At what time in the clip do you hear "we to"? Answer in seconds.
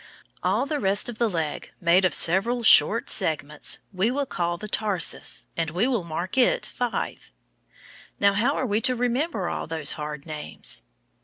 8.65-8.95